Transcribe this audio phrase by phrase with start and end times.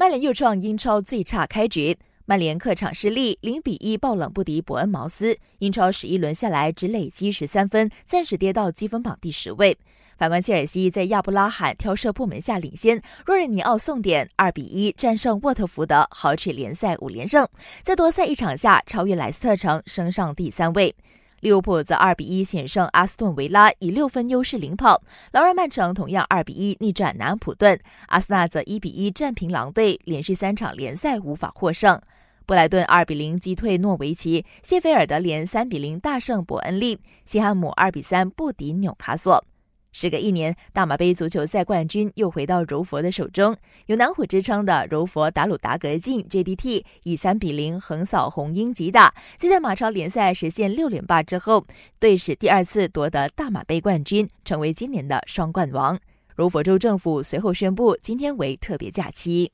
[0.00, 5.36] 曼联又创英超最差开局，曼联客场失利，零比一爆冷不敌伯恩茅斯。
[5.58, 9.76] 英超十一轮下来只累积十三分，暂时跌到积分榜第十位。
[10.16, 17.46] 反观切尔西，在亚布拉罕挑射破门下领先，若日尼奥送点，二比一战胜沃特福德，豪取联赛五连胜。
[17.82, 20.96] 在多赛一场下，超越莱斯特城，升上第三位。
[21.40, 25.02] 利物浦则二比一险胜阿斯顿维拉，以六分优势领跑。
[25.32, 27.80] 劳尔曼城同样二比一逆转南安普顿。
[28.08, 32.00] 阿森纳则一比一战平狼队，连续三场联赛无法获胜。
[32.44, 39.44] 布莱顿二比零击退诺维奇，谢菲尔德联三比零大胜伯恩利，西汉姆二比三不敌纽卡索。
[39.92, 43.56] 时隔一年，大马杯足球赛冠军又回到柔佛的手中。
[43.86, 51.66] 有“南虎”之称的柔佛达鲁达格进 （JDT） 以三比零横扫红鹰吉打，在马超联赛实现六连霸之后，
[51.98, 55.98] 队史第二次夺得大马杯冠军，成为今年的双冠王。
[56.36, 59.52] 柔佛州政府随后宣布，今天为特别假期。